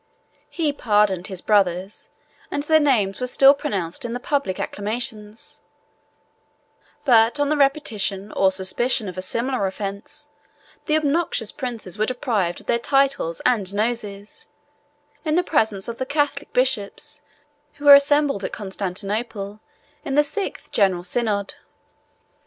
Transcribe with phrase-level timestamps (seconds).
[0.49, 2.09] He pardoned his brothers,
[2.49, 5.59] and their names were still pronounced in the public acclamations:
[7.05, 10.27] but on the repetition or suspicion of a similar offence,
[10.87, 14.47] the obnoxious princes were deprived of their titles and noses,
[15.21, 17.21] 1113 in the presence of the Catholic bishops
[17.73, 19.59] who were assembled at Constantinople
[20.03, 21.53] in the sixth general synod.